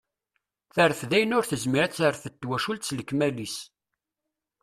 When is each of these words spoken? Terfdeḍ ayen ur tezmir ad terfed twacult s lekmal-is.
Terfdeḍ 0.73 1.11
ayen 1.17 1.35
ur 1.37 1.45
tezmir 1.45 1.81
ad 1.83 1.93
terfed 1.93 2.33
twacult 2.35 2.87
s 2.87 2.91
lekmal-is. 2.97 3.57